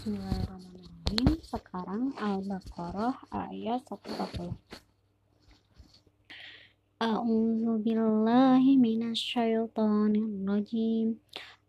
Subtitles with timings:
[0.00, 1.44] Bismillahirrahmanirrahim.
[1.44, 4.56] Sekarang Al-Baqarah ayat 140.
[7.04, 11.20] A'udzu billahi minasyaitonir rajim.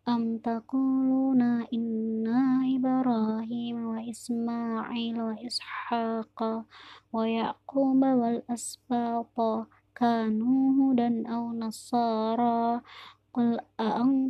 [0.07, 6.63] Am taquluna inna Ibrahim wa Ismail wa Ishaqa
[7.11, 12.79] wa Yaqub wal asbata kanu hudan aw nasara
[13.31, 13.59] Qul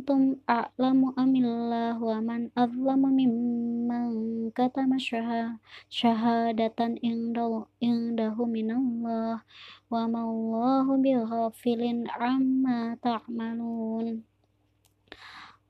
[0.02, 9.46] a'antum a'lamu amillah wa man azlamu mimman katama syahadatan indahu minallah.
[9.86, 14.26] Wa ma'allahu bighafilin amma ta'malun.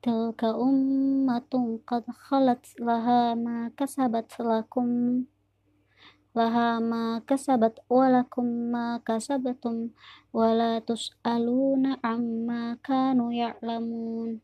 [0.01, 5.29] Tilka ummatun qad khalat laha ma kasabat lakum
[6.33, 9.93] laha ma kasabat walakum ma kasabatum
[10.33, 14.41] wala tus'aluna amma kanu ya'lamun.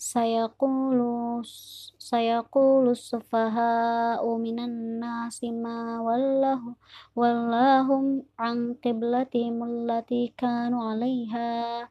[0.00, 1.44] Sayaqulu
[1.98, 6.78] sayaqulu sufaha'u minan nasi ma wallahu
[7.18, 11.90] wallahum an qiblatihim allati kanu 'alaiha.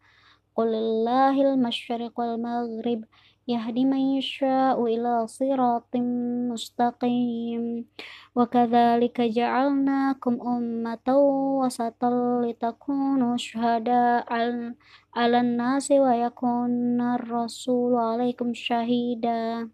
[0.58, 3.04] Qulillahil masyriq wal maghrib
[3.50, 6.06] yahdi man yasha'u ila siratim
[6.54, 7.90] mustaqim
[8.38, 11.18] wa kadzalika ja'alnakum ummatan
[11.58, 19.66] wasatan litakunu syuhada 'alan nasi wa yakuna ar-rasulu 'alaikum syahida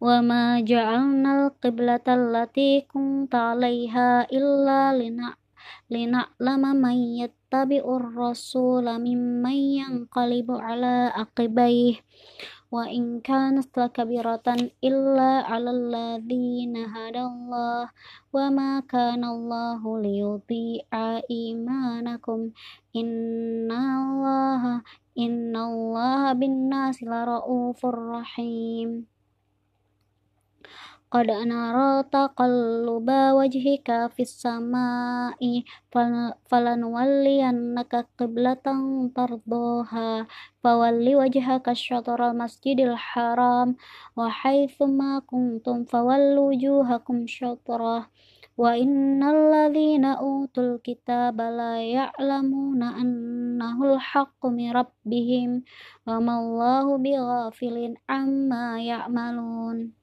[0.00, 4.96] wa ma ja'alna al-qiblata allati kunta 'alaiha illa
[7.50, 11.94] يتبع الرسول ممن ينقلب على عقبيه
[12.70, 14.46] وإن كانت لكبيرة
[14.84, 17.90] إلا على الذين هدى الله
[18.32, 20.86] وما كان الله ليضيع
[21.30, 22.40] إيمانكم.
[22.96, 24.82] إن الله
[25.18, 29.10] إن الله بالناس لرؤوف رحيم.
[31.10, 35.66] Qad nara taqalluba wajhika fis samai
[36.46, 40.30] falanuwalliyannaka qiblatan tardaha
[40.62, 43.74] fawalli wajhaka syatral masjidil haram
[44.14, 48.06] wa haitsu ma kuntum fawallu wujuhakum syatrah
[48.54, 55.66] wa innal ladzina utul kitaba la ya'lamuna annahu al-haqqu min rabbihim
[56.06, 59.98] wa ma Allahu bighafilin amma ya'malun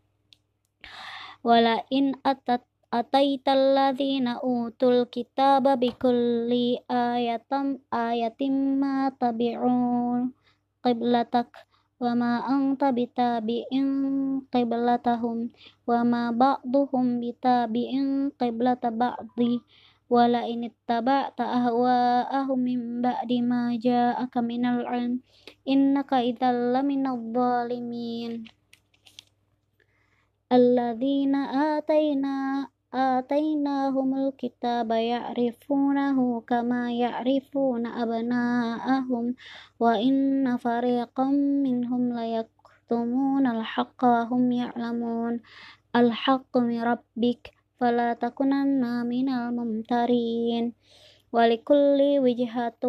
[1.47, 10.35] wala in atat ataital ladzina utul kitaba bikulli ayatam ayatim ma tabi'un
[10.83, 11.47] qiblatak
[12.03, 13.89] wa ma anta bitabi'in
[14.53, 15.49] qiblatahum
[15.89, 19.63] wa ma ba'duhum bitabi'in qiblata ba'di.
[20.07, 25.19] Wala in ittaba'ta ahwa'ahum min ba'di ma ja'aka minal 'ilm
[25.67, 28.47] innaka idzal laminadh
[30.51, 39.35] الذين آتينا آتيناهم الكتاب يعرفونه كما يعرفون أبناءهم
[39.79, 41.25] وإن فريقا
[41.67, 45.39] منهم ليكتمون الحق وهم يعلمون.
[45.95, 50.73] الحق من ربك فلا تكونن من الممترين.
[51.33, 52.83] ولكل وجهة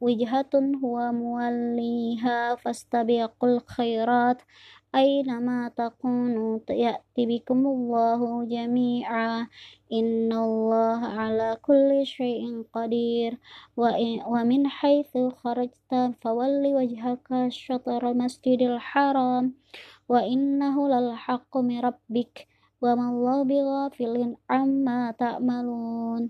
[0.00, 4.42] وجهة هو موليها فاستبقوا الخيرات.
[4.95, 9.47] أينما تكونوا يأتي بكم الله جميعا
[9.93, 13.37] إن الله على كل شيء قدير
[14.27, 19.53] ومن حيث خرجت فول وجهك شطر المسجد الحرام
[20.09, 22.47] وإنه للحق من ربك
[22.81, 26.29] وما الله بغافل عما تعملون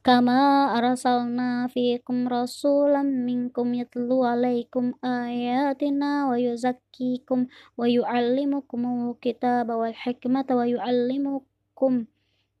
[0.00, 7.44] kama arsalna fikum rasulam minkum yatlu alaikum ayatina wa yuzakkikum
[7.76, 12.08] wa yuallimukum kitaba wal hikmata wa yuallimukum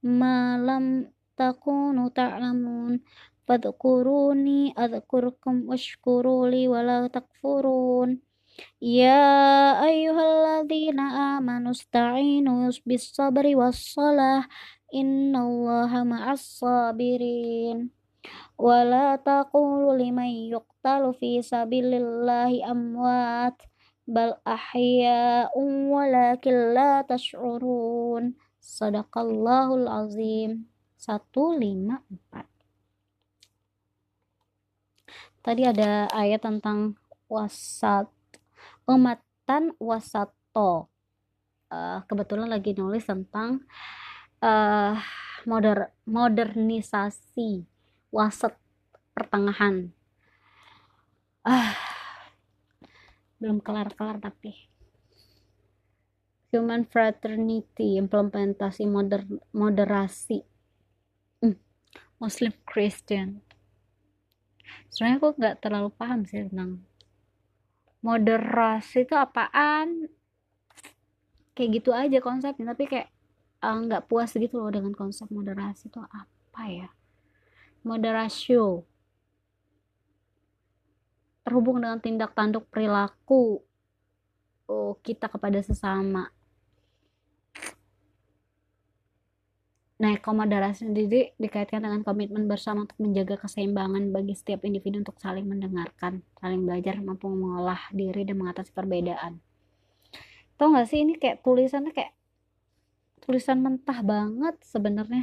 [0.04, 1.08] ma lam
[1.40, 3.00] takunu ta'lamun.
[3.48, 8.22] Fadhkuruni adhkurkum washkuruli wala takfurun.
[8.78, 14.44] Ya ayyuhalladzina amanu sta'inu bis sabri was salah
[14.92, 17.90] innallaha ma'as sabirin.
[18.60, 23.56] Wala taqulu liman yuqtalu fi sabilillahi amwat.
[24.04, 28.36] Bal ahya'un walakin la tash'urun.
[28.60, 30.70] Sadaqallahul azim.
[31.00, 32.50] 154
[35.40, 38.04] tadi ada ayat tentang wasat
[38.84, 40.76] umatan wasato uh,
[41.72, 43.64] eh, kebetulan lagi nulis tentang
[44.40, 44.96] uh,
[45.44, 47.64] moder modernisasi
[48.12, 48.56] wasat
[49.16, 49.92] pertengahan.
[51.44, 51.76] Ah
[53.40, 54.68] belum kelar-kelar tapi.
[56.52, 60.44] Human fraternity implementasi moder moderasi.
[61.40, 61.56] Hmm.
[62.20, 63.40] Muslim Christian.
[64.90, 66.84] Sebenarnya aku nggak terlalu paham sih tentang
[68.04, 70.10] moderasi itu apaan.
[71.54, 73.08] Kayak gitu aja konsepnya tapi kayak
[73.60, 76.88] nggak uh, puas gitu loh dengan konsep moderasi itu apa ya
[77.84, 78.88] moderasio
[81.44, 83.64] terhubung dengan tindak tanduk perilaku
[84.70, 86.30] oh, kita kepada sesama.
[90.00, 95.44] Nah, komodarasi sendiri dikaitkan dengan komitmen bersama untuk menjaga keseimbangan bagi setiap individu untuk saling
[95.44, 99.44] mendengarkan, saling belajar, mampu mengolah diri dan mengatasi perbedaan.
[100.56, 102.16] Tau gak sih ini kayak tulisannya kayak
[103.30, 105.22] tulisan mentah banget sebenarnya.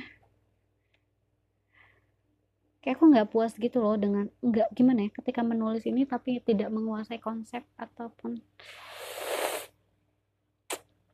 [2.80, 6.72] Kayak aku nggak puas gitu loh dengan nggak gimana ya ketika menulis ini tapi tidak
[6.72, 8.40] menguasai konsep ataupun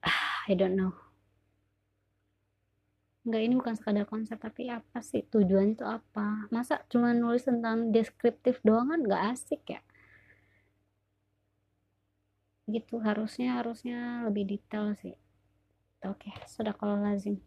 [0.45, 0.93] I don't know.
[3.25, 6.45] Nggak ini bukan sekadar konsep tapi apa sih tujuannya itu apa?
[6.53, 9.81] Masa cuma nulis tentang deskriptif doang kan nggak asik ya?
[12.69, 15.22] Gitu harusnya harusnya lebih detail sih
[16.07, 17.39] oke sudah kalau lazim